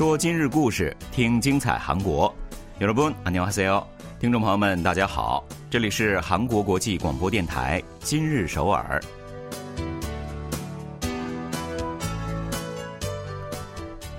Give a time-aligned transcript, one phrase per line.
[0.00, 2.34] 说今日故事，听精彩韩国。
[2.80, 3.82] 여러분안녕하세요，
[4.20, 9.00] 听众朋友们，大家好，这里是韩国国际广播电台今日首尔。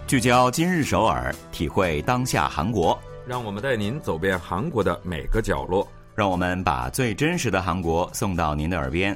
[0.07, 2.97] 聚焦今日首尔，体会当下韩国，
[3.27, 5.85] 让我们带您走遍韩国的每个角落，
[6.15, 9.15] 让我们把最真实的韩国送到您的耳边。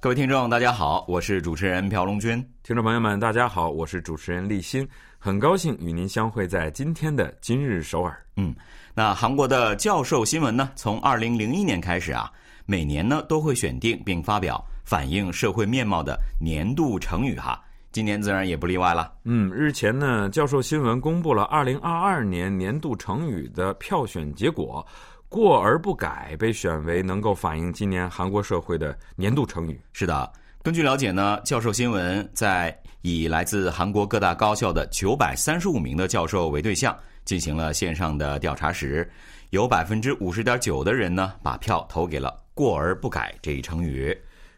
[0.00, 2.44] 各位听众，大家好，我是主持人朴龙军。
[2.62, 4.86] 听众朋友们，大家好，我是主持人立新，
[5.23, 8.25] 很高兴与您相会在今天的今日首尔。
[8.37, 8.55] 嗯，
[8.95, 12.27] 那韩国的教授新闻呢，从二零零一年开始啊，
[12.65, 19.13] 每年呢都会选定并发表反映社会面貌的年度成语哈，今年自然也不例外了。
[19.25, 24.83] 嗯，日前呢，教授新闻公布了二零二二年年度成语的票选结果。
[25.29, 29.79] 过而不改被选为能够反映今年韩国社会的年度成语。
[29.93, 30.29] 是的，
[30.63, 39.09] 根据了解呢，教授新闻在以来自韩国各大高校的九百三十五名的教授为对象进行了线上的调查时，
[39.49, 44.15] 有百分之五十点九的人呢把票投给了“过而不改”这一成语。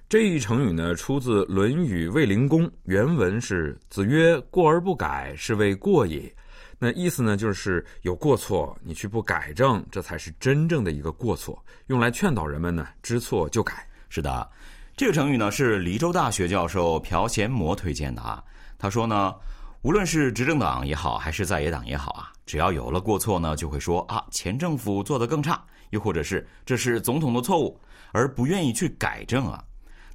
[0.09, 6.29] 这一成语呢出自《论语卫灵公》，原文是：“子曰：过而不改，是谓过也。”
[6.77, 13.87] 那意思呢，就是有过错，你去不改正，这才是真正的一个过错，用来劝导人们呢知错就改。
[14.09, 14.47] 是的，
[14.95, 18.43] 这个成语呢是黎州大学教授朴贤模推荐的啊。
[18.77, 19.33] 他说呢，
[19.81, 27.79] 无论是执政党也好，还是在野党也好啊，只要有了过错呢，就会说啊前政府做得更差，又或者是这是总统的错误，
[28.11, 29.63] 而不愿意去改正啊。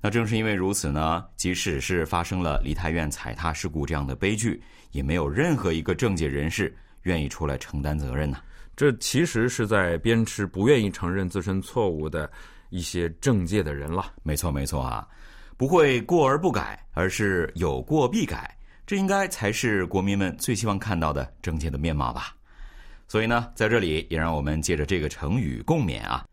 [0.00, 4.62] 那正是因为如此呢，即使是发生了梨泰院踩踏事故这样的悲剧。
[4.92, 8.38] 也没有任何一个政界人士愿意出来承担责任呢。
[8.74, 12.28] 这其实是在鞭笞不愿意承认自身错误的
[12.70, 14.12] 一些政界的人了。
[14.22, 15.06] 没错，没错啊，
[15.56, 22.34] 不会过而不改，而是有过必改，这应该才是国民们最希望看到的政界的面貌吧。
[23.06, 26.26] 所以呢，在这里也让我们借着这个成语共勉啊，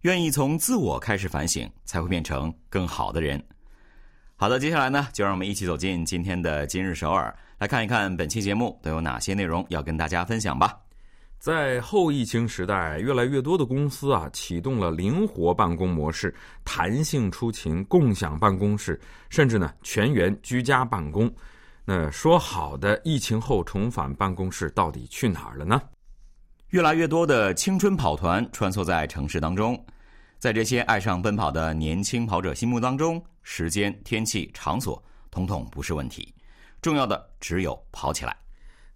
[0.00, 3.42] 愿意从自我开始反省，才会变成更好的人。
[4.36, 7.34] 好的，接下来呢，就让我们一起走进今天的今日首尔。
[7.58, 10.83] 来看一看本期节目都有哪些内容要跟大家分享吧。
[11.44, 16.34] 在后疫情时代，越来越多的公司啊启动了灵活办公模式、
[16.64, 21.30] 弹性出勤、共享办公室，甚至呢全员居家办公。
[21.84, 25.82] 那说好的疫情后重返办公室到底去哪儿了呢？
[26.70, 29.78] 越来越多的青春跑团穿梭在城市当中，
[30.38, 36.34] 在这些爱上奔跑的年轻跑者心目当中，时间、天气、场所，统统不是问题。
[36.80, 38.34] 重要的只有跑起来。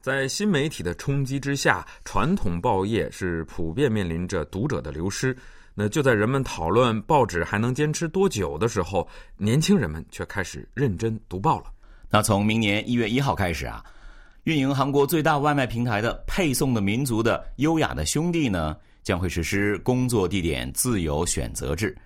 [0.01, 5.37] 在新媒体的冲击之下，传统报业是普遍面临着读者的流失。
[5.75, 11.67] 那就在人们讨论报纸还能坚持多久的时候，年轻人们却开始认真读报了。
[12.11, 13.85] 那从明年一月一号开始啊，
[14.45, 21.97] 运营韩国最大外卖平台的配送的民族的优雅的兄弟呢，将会实施工作地点自由选择制。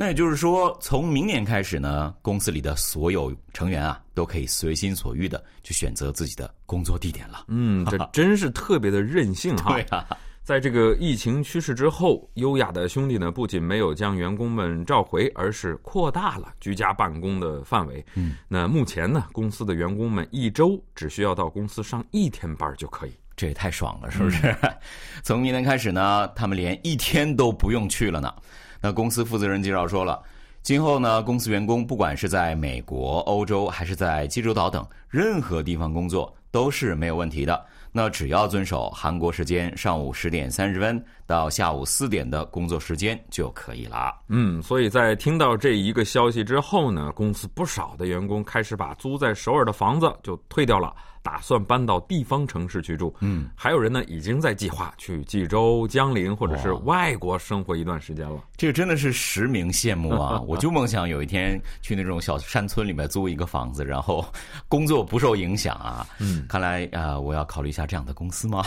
[0.00, 7.44] 那也就是说，从明年开始呢，公司里的所有成员啊，都可以随心所欲的去选择自己的工作地点了。
[7.48, 9.74] 嗯，这 真是特别的任性哈。
[9.74, 10.06] 对啊，
[10.42, 18.02] 在这个疫情趋势之后，优雅的兄弟呢，不仅没有将员工们召回，而是扩大了居家办公的范围。
[18.14, 23.12] 嗯，那目前呢，公司的员工们一周只需要到公司上一天班就可以。
[23.36, 24.56] 这也太爽了，是不是？
[25.22, 28.34] 从明年开始呢，他们连一天都不用去了呢。
[28.80, 30.22] 那公司负责人介绍说了，
[30.62, 37.66] 今后呢，公司员工不管是在美国、欧洲还是在济州岛等任何地方工作都是没有问题的。
[37.92, 44.14] 那只要遵守韩国时间上午十点三十分到下午四点的工作时间就可以了。
[44.28, 50.94] 嗯，所以在听到这一个消息之后呢，公司不少的员工开始把租在首尔的房子就退掉了。
[51.22, 58.42] 打算搬到地方城市去住，嗯，还有人呢，已经在计划去济州、江陵或者是外国生活一段时间了。
[58.56, 60.40] 这个真的是实名羡慕啊！
[60.48, 64.24] 我就梦想有一天去那种小山村里面租一个房子，然后
[64.68, 66.06] 工作不受影响啊。
[66.18, 68.64] 嗯，看来啊，我要考虑一下这样的公司吗？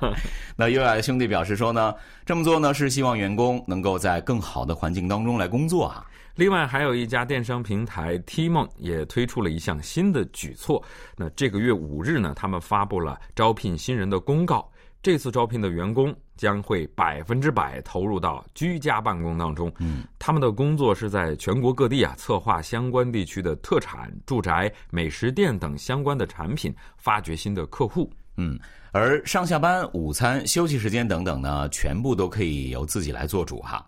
[0.56, 6.04] 那优雅的兄弟表示说呢，这么做呢是希望员工能够在更好的环境当中来工作啊。
[6.34, 10.82] 另外，还有一家电商平台 T 梦也推出了一项新的举措。
[11.16, 14.70] 那这个月五日呢，他们发布了招聘新人的公告。
[15.02, 19.72] 这次招聘的员工将会百分之百投入到居家办公当中。
[19.78, 28.12] 嗯，他们的工作是在全国各地啊，策划相关地区的特产、住宅、美食店等相关的产品，发掘新的客户。
[28.36, 28.58] 嗯，
[28.92, 33.84] 而上下班、午餐、休息时间等等呢，全部都可以由自己来做主哈。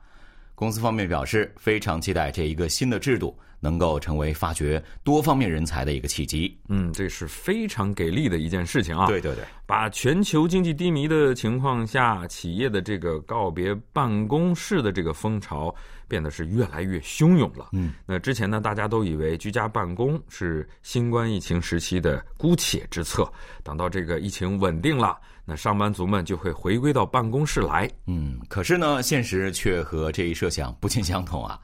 [0.62, 6.56] 公司方面表示，非常期待这一个新的制度能够成为发掘多方面人才的一个契机。
[6.68, 9.08] 嗯，这是非常给力的一件事情啊！
[9.08, 15.74] 对对对，把全球经济低迷的情况下，企业的这个告别办公室的这个风潮
[16.06, 17.70] 变得是越来越汹涌了。
[17.72, 23.28] 嗯，那之前呢，大家都以为居家办公是新冠疫情时期的姑且之策，
[23.64, 27.90] 等到这个疫情稳定了，那上班族们就会回归到办公室来。
[28.06, 31.58] 嗯，可是呢，现实却和这一设想不尽相同啊。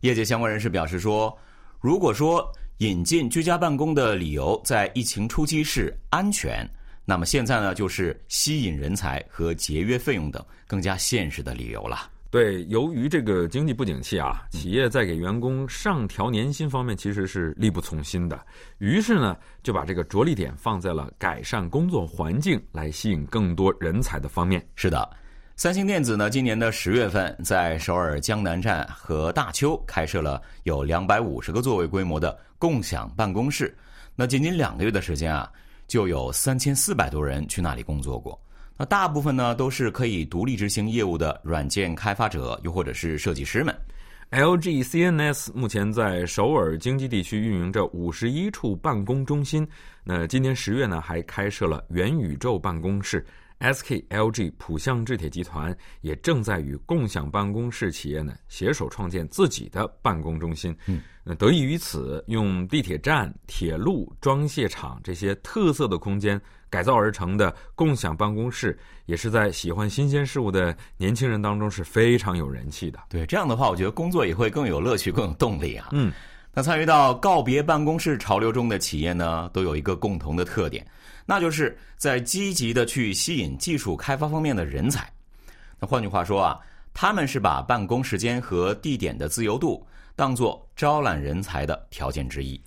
[0.00, 1.36] 业界相关人士表示说，
[1.80, 6.68] 如果说引进居家办公的理由在疫情初期是安全，
[7.04, 12.10] 那么现在呢，就是吸引人才和节约费用等更加现实的理由了。
[12.32, 18.40] 对，由于这个经济不景气啊，企业在给员工上调年薪方面其实是力不从心的，
[18.78, 24.66] 于是呢，就把这个着力点放在了改善工作环境来吸引更多人才的方面。
[24.76, 25.06] 是的。
[25.56, 33.76] 三星电子呢，今年的十月份在首尔江南站和大邱开设了有两百五十个座位规模的共享办公室。
[34.16, 35.52] 那仅仅两个月的时间啊，
[35.86, 38.41] 就有三千四百多人去那里工作过。
[38.76, 43.74] 那大部分呢，都是可以独立执行业务的软件开发者，又或者是设计师们。
[44.30, 49.68] LG CNS 目前在首尔经济地区运营着五十一处办公中心。
[50.04, 53.24] 那今年十月呢，还开设了元宇宙办公室。
[53.60, 60.76] SK、LG、浦项制铁集团也正在与共享办公室企业呢携手创建自己的办公中心。
[60.88, 68.76] 嗯，那得益于此，用地铁站、铁路、装卸厂这些特色的空间改造而成的共享办公室，
[69.06, 72.98] 也是在喜欢新鲜事物的年轻人当中是非常有人气的。
[73.08, 75.90] 对，这样的话，我觉得工作也会更有乐趣、更有动力啊。
[75.92, 76.12] 嗯，
[76.54, 80.86] 那参与到告别办公室潮流中的企业呢，都有一个共同的特点。
[81.24, 85.10] 那就是在积极的去吸引技术开发方面的人才。
[85.78, 86.58] 那换句话说啊，
[86.92, 92.60] 他们是把办公时间和地点的自由度当做招揽人才的条件之一。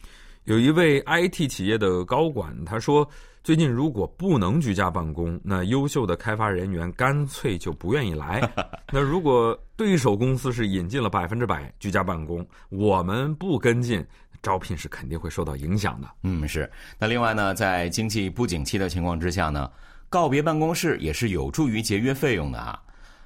[0.46, 3.08] 有一位 IT 企业的高管他说
[3.46, 8.42] ：“最近如果不能居家办公，那优秀的开发人员干脆就不愿意来。
[8.92, 14.04] 那如果对手公司是引进了百分之百居家办公，我们不跟进。”
[14.42, 16.08] 招聘是肯定会受到影响的。
[16.24, 16.68] 嗯，是。
[16.98, 19.70] 那另外呢，在经济不景气的情况之下呢，
[20.10, 22.82] 告别办公室也是有助于节约费用的啊。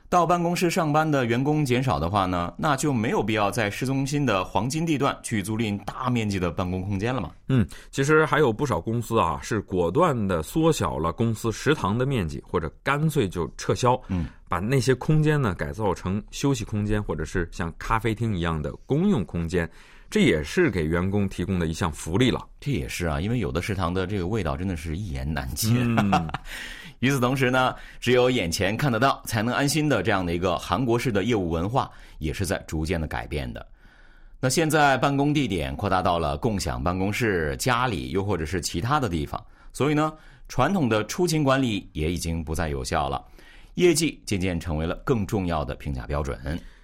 [0.10, 7.30] 到办公室上班的员工减少的话呢，那就没有必要在市中心的黄金地段去租赁大面积的办公空间了嘛。
[7.48, 14.00] 嗯，其实还有不少公司啊，是果断的缩小了公司食堂的面积，或者干脆就撤销。
[14.08, 19.70] 嗯，把那些空间呢改造成休息空间，或者是像咖啡厅一样的公用空间。
[20.10, 22.44] 这也是给员工提供的一项福利了。
[22.60, 25.96] 这也是啊，因为有的食堂的这个味道真的是一言难尽。
[26.00, 26.28] 嗯，
[27.00, 33.66] 与此同时呢，只有眼前看得到才能安心的这样的一个韩国式的业务文化，也是在逐渐的改变的。
[34.42, 39.44] 那现在办公地点扩大到了共享办公室、家里，又或者是其他的地方，
[39.74, 40.14] 所以呢，
[40.48, 43.24] 传统的出勤管理也已经不再有效了，
[43.76, 46.38] 业绩渐渐成为了更重要的评价标准。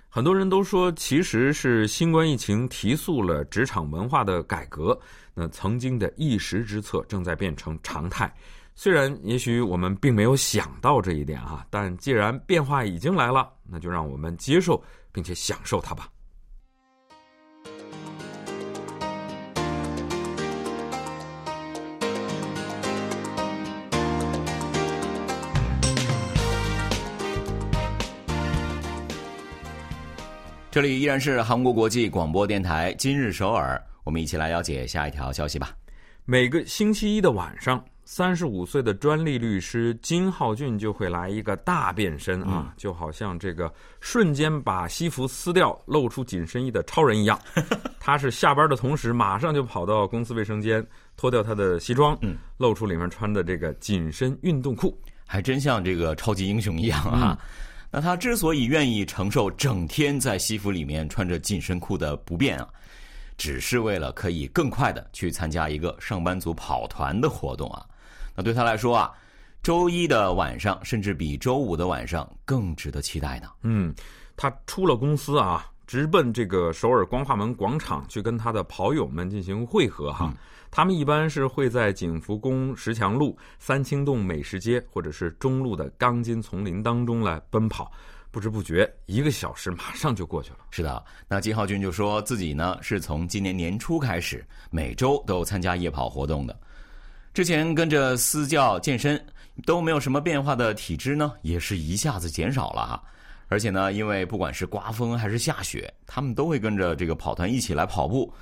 [0.09, 4.97] 很多人都说，其实是新冠疫情提速了职场文化的改革。
[5.33, 8.33] 那曾经的一时之策正在变成常态。
[8.77, 14.83] 虽然也许我们并没有想到这一点啊，但既然变化已经来了，那就让我们接受
[15.13, 16.09] 并且享受它吧。
[30.69, 35.71] 这里依然是韩国国际广播电台今日首尔，我们一起来了解下一条消息吧。
[36.25, 47.39] 每个星期一的晚上，三十五岁的专利律师金浩俊就会来一个大变身啊，就好像这个瞬间把西服撕掉，露出紧身衣的超人一样。
[47.99, 50.85] 他是下班的同时，马上就跑到公司卫生间
[51.17, 54.95] 脱掉他的西装，嗯，露出里面穿的这个紧身运动裤，
[55.25, 57.35] 还真像这个超级英雄一样啊。
[57.89, 62.69] 那他之所以愿意承受整天在西服里面穿着紧身裤的不便啊，
[63.35, 67.83] 只是为了可以更快的去参加一个上班族跑团的活动啊。
[68.35, 69.11] 那对他来说啊，
[69.63, 73.49] 周一的晚上甚至比周五的晚上更值得期待呢。
[73.63, 73.93] 嗯，
[74.35, 80.33] 他出了公司啊，直奔这个首尔光化门广场去跟他的跑友们进行会合哈。
[80.69, 87.89] 他们一般是会在景福宫石墙路、三清洞美食街，或者是中路的钢筋丛林当中来奔跑。
[88.29, 90.57] 不知不觉，一个小时马上就过去了。
[90.71, 96.59] 是的，那金浩俊就说自己呢是从今年年初开始，每周都有参加夜跑活动的。
[97.35, 99.21] 之前跟着私教健身
[99.65, 103.03] 都没有什么变化的体脂呢，也是一下子减少了哈。
[103.49, 108.33] 而且呢，因为不管是刮风还是下雪，他们都会跟着这个跑团一起来跑步。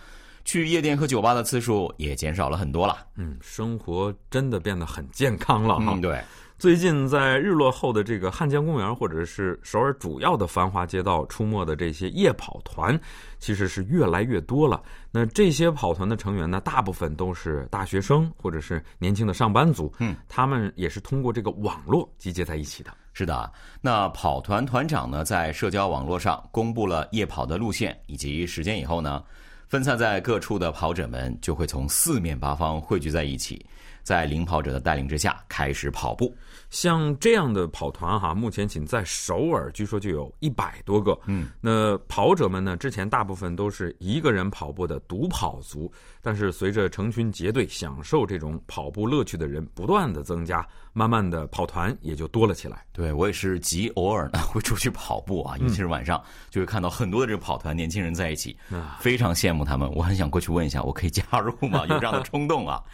[0.45, 3.07] 去夜店和酒吧的次数也减少了很多了。
[3.15, 5.93] 嗯，生活真的变得很健康了哈。
[5.95, 6.21] 嗯，对。
[6.59, 12.97] 最近在日落后的这个汉江公园，或者是首尔主要的繁华街道出没的这些夜跑团，
[13.37, 14.81] 其实是越来越多了。
[15.11, 19.93] 那这些跑团的成员呢，大部分都是大学生或者是年轻的上班族。
[19.99, 22.91] 嗯，他们也是通过这个网络集结在一起的。
[23.11, 29.21] 是的，那跑团团长呢，在社交网络上公布了夜跑的路线以及时间以后呢，
[29.67, 33.63] 分散在各处的跑者们就会从四面八方汇聚在一起。
[34.03, 36.35] 在领跑者的带领之下开始跑步，
[36.69, 41.17] 像这样的跑团哈，目前仅在首尔，据说就有一百多个。
[41.25, 45.91] 嗯，那跑者们呢，之前大部分都是一个人跑步的独跑族，
[46.21, 52.85] 但是随着成群结队享受这种跑步乐趣的人不断的增加，慢慢的跑团也就多了起来。
[52.91, 58.57] 对我也是极偶尔呢 会出去跑步啊，尤其是晚上就会看到很多的这个跑团年轻人在一起，
[58.99, 59.89] 非常羡慕他们。
[59.95, 61.85] 我很想过去问一下，我可以加入吗？
[61.87, 62.83] 有这样的冲动啊。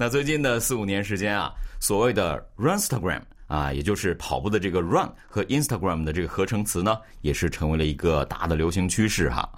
[0.00, 9.50] 那最近的四五年时间啊，所谓的 Runstagram 啊，也就是跑步的这个 Run 和 Instagram 的这个合成词呢，也是成为了一个大的流行趋势哈。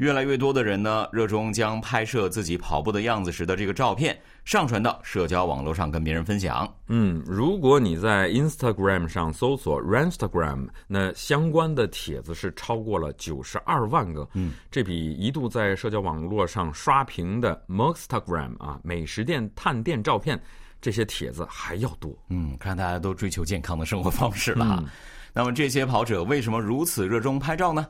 [0.00, 6.66] 越来越多的人呢，热衷将拍摄自己跑步的样子时的这个照片上传到社交网络上跟别人分享。
[6.86, 14.26] 嗯，如果你在 Instagram 上搜索 Ranstagram，那相关的帖子是超过了九十二万个。
[14.32, 20.40] 嗯，这比一度在社交网络上刷屏的 Mostagram 啊美食店探店照片
[20.80, 22.10] 这些帖子还要多。
[22.30, 24.82] 嗯，看大家都追求健康的生活方式了哈。
[25.34, 27.86] 那么这些跑者为什么如此热衷拍照呢？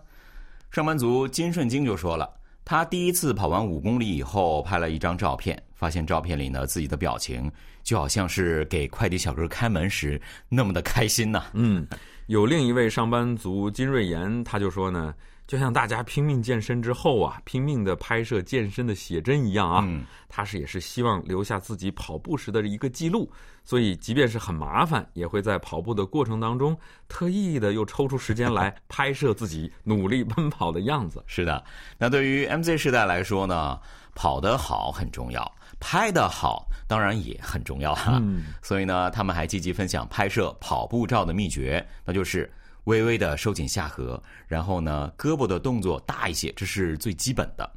[0.70, 2.32] 上班族金顺京就说了，
[2.64, 7.50] 他第一次跑完五公里以后，拍了一张照片，发现照片里呢自己的表情
[7.82, 11.46] 就好像是给快递小哥开门时那么的开心呐。
[11.54, 11.84] 嗯，
[12.28, 15.12] 有另一位上班族金瑞妍，他就说呢，
[15.50, 19.84] 就像大家拼命健身之后啊，拼命的拍摄健身的写真一样啊，
[20.28, 23.28] 他是也是希望留下自己跑步时的一个记录。
[23.64, 26.78] 所以，即便是很麻烦，也会在跑步的过程当中，
[27.08, 31.20] 特意的又抽出时间来 拍摄自己努力奔跑的样子。
[31.26, 31.64] 是的，
[31.98, 33.76] 那对于 MZ 时代来说呢，
[34.14, 38.22] 跑得好很重要，拍得好当然也很重要哈。
[38.62, 42.48] 所以呢，他们还积极分享拍摄跑步照的秘诀，那就是
[42.84, 47.70] 微微的收紧下颌，然后呢，胳膊的动作大一些，这是最基本的。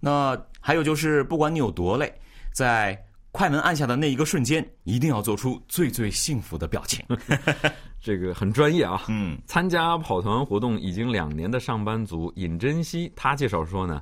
[0.00, 2.12] 那还有就是，不管你有多累，
[2.52, 2.96] 在
[3.32, 7.04] 快门按下的那一个瞬间，一定要做出最最幸福的表情。
[8.00, 9.02] 这个很专业啊。
[9.08, 14.00] 嗯，参加跑团活动已经两年的上班族尹珍惜，他介绍说呢，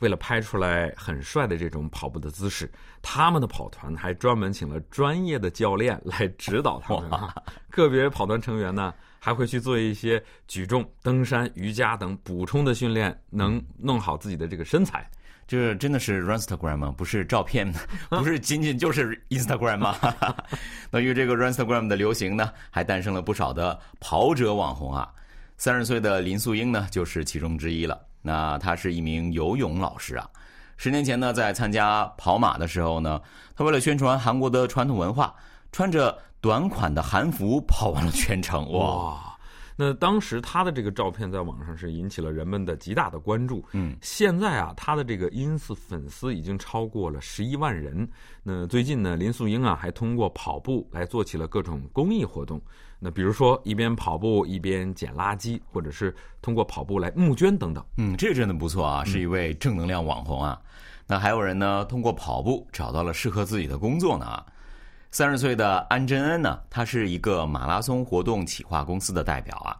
[0.00, 2.70] 为了拍出来很帅的这种跑步的姿势，
[3.02, 7.10] 他们的跑团还专门请了专业的教练来指导他们。
[7.70, 15.08] 个别跑团成员呢，还会去做一些举重、登山、瑜伽等补充的训练，能弄好自己的这个身材。
[15.46, 16.94] 这真的是 Runstagram 吗？
[16.96, 17.72] 不是照片，
[18.10, 19.96] 不是 仅仅就是 Instagram 吗？
[20.92, 25.10] 那与这个 Runstagram 的流行呢，还诞生了不少的跑者网红啊。
[25.56, 27.98] 三十岁的林素英呢，就是其中之一了。
[28.28, 30.28] 那他是一名游泳老师啊。
[30.76, 33.18] 十年前呢，在参加跑马的时候呢，
[33.56, 35.34] 他为了宣传韩国的传统文化，
[35.72, 38.70] 穿着短款的韩服跑完了全程。
[38.72, 39.34] 哇！
[39.80, 43.64] 那当时他的这个照片在网上是引起了人们的极大的关注。
[43.72, 48.06] 嗯，现在啊，他的这个 ins 粉丝已经超过了十一万人。
[48.42, 52.60] 那最近呢，林素英啊还通过跑步来做起了各种公益活动。
[52.98, 57.84] 那比如说一边跑步一边捡垃圾，或者是通过跑步来募捐等等。
[57.96, 60.60] 嗯，这真的不错啊，是一位正能量网红啊。
[61.06, 64.44] 那还有人呢，通过跑步找到了适合自己的工作呢。
[65.10, 69.78] 三十岁的安贞恩呢，他是一个马拉松活动企划公司的代表啊。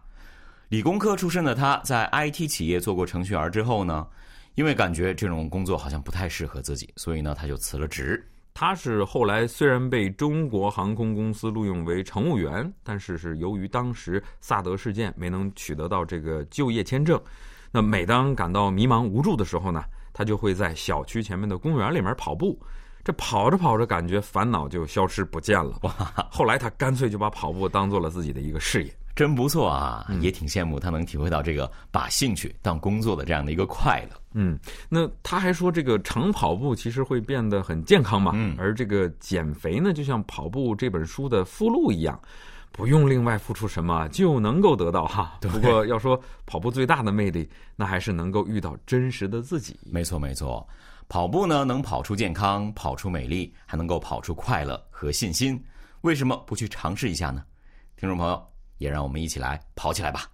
[0.69, 4.07] 理工科出身的他，在 IT 企业做过程序员之后呢，
[4.55, 8.23] 因为感觉这种工作好像不太适合自己，所以呢，他就辞了职。
[8.59, 17.17] 他是后来虽然被中国航空公司录用为乘务员，但是是由于当时萨德事件没能取得到这个就业签证。
[17.71, 22.59] 那每当感到迷茫无助的时候呢，他就会在小区前面的公园里面跑步。
[23.01, 25.79] 这跑着跑着，感觉烦恼就消失不见了。
[25.83, 25.93] 哇！
[26.29, 30.05] 后来他干脆就把跑步当做了自己的一个事业，真不错啊！
[30.19, 34.18] 也挺羡慕他能体会到这个把兴趣当工作的这样的一个快乐。
[34.33, 34.57] 嗯，
[34.89, 38.31] 那他还说，这个长跑步其实会变得很健康嘛。
[38.35, 42.19] 嗯，而这个减肥呢，就像跑步这本书的附录一样，
[42.71, 45.39] 不用另外付出什么就能够得到哈。
[45.41, 49.79] 不过要说跑步最大的魅力，那还是能够遇到真实的自己。
[49.83, 50.67] 没错，没错。
[51.07, 55.59] 跑步呢，能跑出健康，跑出美丽，还能够跑出快乐和信心。
[56.01, 57.43] 为什么不去尝试一下呢？
[57.97, 58.39] 听众朋友，
[58.77, 60.29] 也让我们一起来跑起来吧！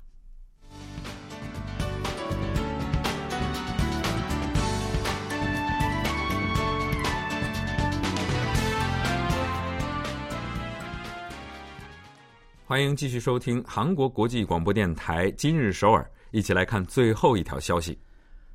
[12.67, 17.95] 欢迎继续收听韩国国际广播电台今日首尔，一起来看最后一条消息。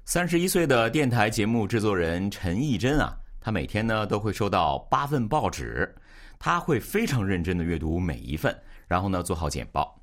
[0.05, 5.89] 三十一岁的电台节目制作人陈义珍啊，他每天呢都会收到八份报纸，
[6.41, 8.53] 他会非常认真的阅读每一份，
[8.89, 9.97] 然后呢做好简报。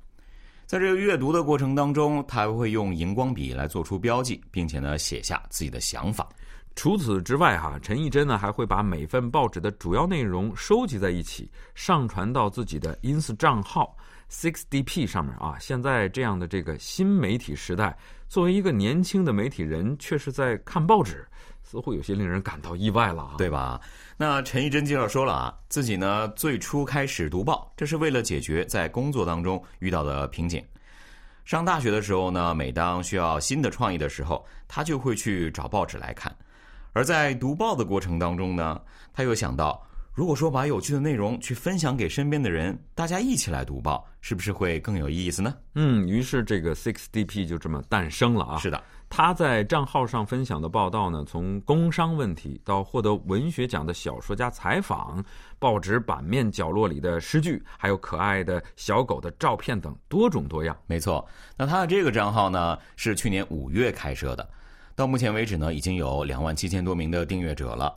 [0.64, 6.26] 在这个阅读的过程当中，他还会用荧光笔来做出标记，并且呢写下自己的想法。
[6.78, 13.96] 除此之外，哈，陈义珍呢还会把每份报纸的主要内容收集在一起，上传到自己的 ins 账号
[14.30, 15.56] sixdp 上面啊。
[15.58, 21.26] 现在这样的这个新媒体时代，作为一个年轻的媒体人，却是在看报纸，
[21.64, 23.80] 似乎有些令人感到意外了啊，对吧？
[24.16, 30.64] 那陈义珍介绍说了啊，自己呢最初开始读报，这是为了解决在工作当中遇到的瓶颈。
[31.44, 36.32] 上大学的时候呢，每当需要新的创意的时候，他就会去找报纸来看。
[36.98, 38.80] 而在读报的过程当中呢，
[39.14, 39.80] 他又想到，
[40.12, 45.54] 如果说把有趣的内容去分享给身边的人，大家一起来读报，是不是会更有意思呢？
[45.76, 48.58] 嗯，于是这个 sixdp 就这么诞生了啊。
[48.58, 55.24] 是的，他在账号上分享的报道呢，从工商问题到获得文学奖的小说家采访，
[55.56, 60.76] 报纸版面角落里的诗句，还有可爱的小狗的照片等多种多样。
[60.88, 61.24] 没错，
[61.56, 64.50] 那他的这个账号呢，是去年五月开设的。
[64.98, 67.96] 到目前为止呢，已经有两万七千多名的订阅者了。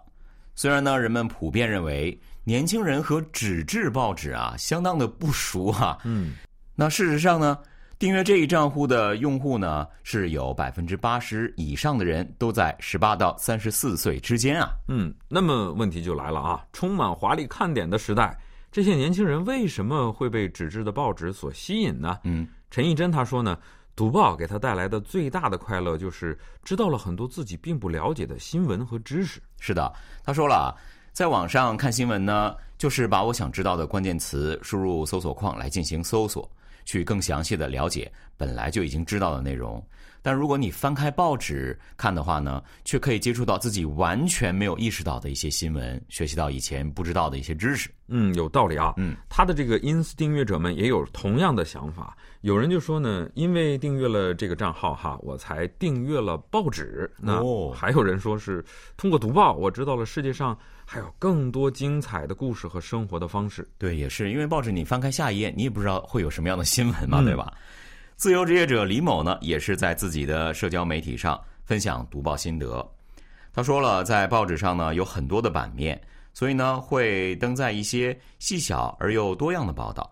[0.54, 6.34] 虽然呢，人们普遍认为年轻人和纸质报纸啊相当的不熟哈，嗯，
[6.76, 7.58] 那事实上呢，
[7.98, 14.70] 订阅这一账户的用户呢是有百分之八十以上的人都在十八到三十四岁之间啊。
[14.88, 18.38] 嗯，那么问题就来了啊，充满华丽看点的时代，
[18.72, 22.20] 这些年轻人为什么会被纸质的报纸所吸引呢？
[22.26, 23.58] 嗯，陈义珍他说呢。
[23.96, 29.42] 读报给他带来的最大的快乐，就是知道了很多自己并不了解的新闻和知识。
[29.60, 29.92] 是的，
[30.24, 30.76] 他说了，
[31.12, 36.50] 在网上看新闻呢，就是把我想知道的关键词输入搜索框来进行搜索，
[36.86, 39.84] 去更详细的了解本来就已经知道的内容。
[40.22, 47.90] 但如果你翻开报纸看的话呢，却可以接触到自己完全没有意识到的一些新闻，学习到以前不知道的一些知识。
[48.08, 48.94] 嗯，有道理啊。
[48.98, 52.16] 嗯，他的这个 ins 订阅者们也有同样的想法。
[52.42, 57.10] 有人就说呢，因为订阅了这个账号哈，我才订阅了报纸。
[57.18, 58.64] 那还有人说是
[58.98, 63.68] 通过读报，我知道了世界上还有更多精彩的故事和生活的方式。
[63.78, 67.54] 对，也是因为报纸你翻开下一页，你也不知道会有什么样的新闻嘛，对吧？
[68.22, 72.88] 自由职业者李某呢，也是在自己的社交媒体上分享读报心得。
[73.52, 76.00] 他说了，在报纸上呢有很多的版面，
[76.32, 80.08] 所以呢会登在一些细小而又多样的报道，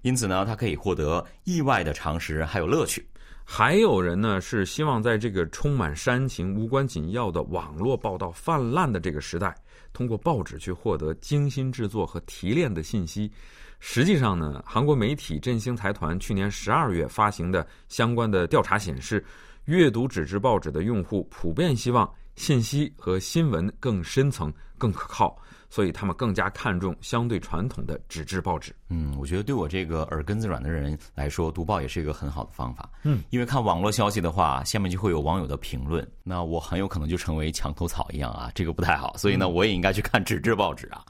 [0.00, 3.06] 因此呢他可以获得意外的常识还有乐趣。
[3.44, 9.54] 还有人呢是希望在这个充满煽情、无关紧要的网络报道泛滥的这个时代，
[9.92, 13.30] 通过报纸去获得精心制作和提炼的信息。
[13.84, 19.22] 实际上呢，韩国媒体振兴财团去年十二月发行的相关的调查显示，
[19.64, 25.36] 阅读纸质报纸的用户普遍希望信息和新闻更深层、更可靠，
[25.68, 28.72] 所以他们更加看重相对传统的纸质报纸。
[28.88, 32.88] 嗯，我觉得对我这个耳根子软的人来说，读报也是一个很好的方法。
[33.02, 39.16] 嗯，因为看网络消息的话，下面就会有网友的评论，那我很有可能就成为墙头草一样啊，这个不太好。
[39.16, 41.04] 所以呢，我也应该去看纸质报纸啊。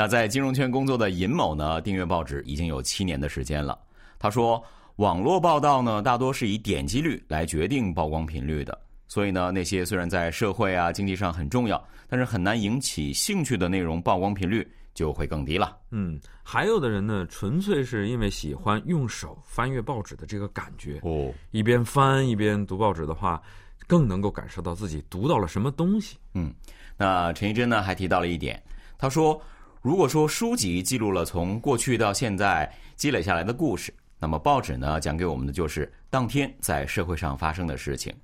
[0.00, 3.78] 那在金融圈工作的尹某呢，订阅报纸已经有七年的时间了。
[4.18, 4.64] 他说，
[4.96, 15.76] 网络报道呢，大多是以点击率来决定曝光频率的，所以呢，那些虽然在社会啊、经济上很重要，但是很难引起兴趣的内容，曝光频率就会更低了。
[15.90, 23.38] 嗯，还有的人呢，纯粹是因为喜欢用手翻阅报纸的这个感觉哦，一边翻一边读报纸的话，
[23.86, 26.16] 更能够感受到自己读到了什么东西。
[26.32, 26.50] 嗯，
[26.96, 28.58] 那陈一真呢，还提到了一点，
[28.96, 29.38] 他说。
[29.82, 38.14] 如果说书籍记录了从过去到现在积累下来的故事，那么报纸呢讲给我们的就是当天在社会上发生的事情，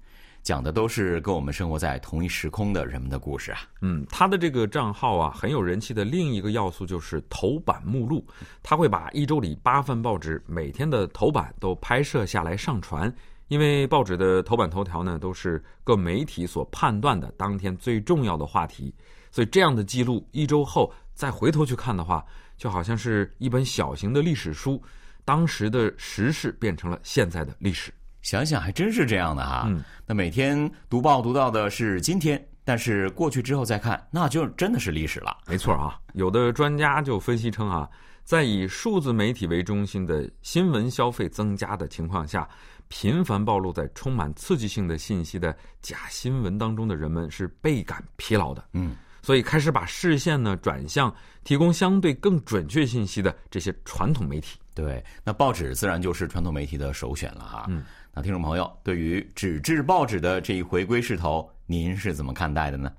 [0.42, 3.60] 讲的都是跟我们生活在同一时空的人们的故事啊。
[3.80, 8.22] 嗯，他的这个账号啊很有人气的另一个要素就是头版目录，
[8.62, 13.10] 他会把一周里八份报纸每天的头版都拍摄下来上传，
[13.48, 18.92] 因为报纸的头版头条呢都是各媒体所判断的当天最重要的话题，
[19.32, 20.92] 所以这样的记录一周后。
[21.16, 22.24] 再回头去看的话，
[22.56, 24.80] 就好像是一本小型的历史书，
[25.24, 27.92] 当时的时事变成了现在的历史。
[28.20, 29.64] 想想还真是这样的哈。
[29.66, 35.36] 嗯，那每天读报读到的是今天，但是过去之后再看，那就真的是历史了。
[35.46, 37.88] 没错啊，有的专家就分析称啊，
[38.24, 42.48] 在以数字媒体为中心的新闻消费增加的情况下，
[42.88, 48.62] 频繁暴露在充满刺激性的信息的假新闻当中的人们是倍感疲劳的。
[48.72, 48.94] 嗯。
[49.25, 51.13] 所以开始把视线呢转向
[51.43, 54.57] 提供相对更准确信息的这些传统媒体。
[54.73, 57.65] 对，那报纸自然就是传统媒体的首选了哈。
[57.69, 62.91] 嗯，那听众朋友，对于纸质报纸的这一回归势头，您是怎么看待的呢？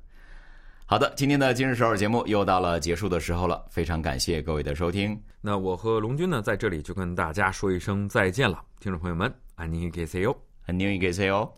[0.85, 5.19] 好的，今天的今日首尔节目又到了结束的时候了，非常感谢各位的收听。
[5.41, 11.51] 那我和龙军呢，在这里就跟大家说一声再见了，听众朋友们，안녕히계세 요， 안녕히계세 요。